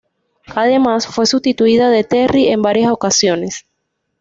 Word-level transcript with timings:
Además, 0.55 1.05
fue 1.05 1.27
sustituta 1.27 1.91
de 1.91 2.03
Terry 2.03 2.47
en 2.47 2.63
varias 2.63 2.89
ocasiones. 2.91 3.67